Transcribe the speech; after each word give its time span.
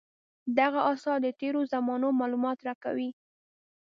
دغه 0.59 0.79
اثار 0.93 1.17
د 1.25 1.27
تېرو 1.39 1.61
زمانو 1.73 2.07
معلومات 2.19 2.57
راکوي. 2.67 3.09